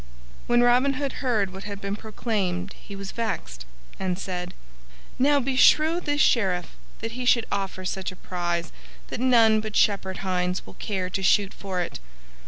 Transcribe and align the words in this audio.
When 0.47 0.63
Robin 0.63 0.93
Hood 0.93 1.11
heard 1.21 1.53
what 1.53 1.65
had 1.65 1.79
been 1.79 1.95
proclaimed 1.95 2.73
he 2.73 2.95
was 2.95 3.11
vexed, 3.11 3.67
and 3.99 4.17
said, 4.17 4.55
"Now 5.19 5.39
beshrew 5.39 5.99
this 5.99 6.19
Sheriff 6.19 6.75
that 7.01 7.11
he 7.11 7.23
should 7.23 7.45
offer 7.51 7.85
such 7.85 8.11
a 8.11 8.15
prize 8.15 8.71
that 9.09 9.19
none 9.19 9.61
but 9.61 9.75
shepherd 9.75 10.17
hinds 10.25 10.65
will 10.65 10.73
care 10.73 11.11
to 11.11 11.21
shoot 11.21 11.53
for 11.53 11.81
it! 11.81 11.99